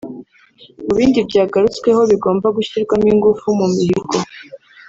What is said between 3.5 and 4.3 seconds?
mu mihigo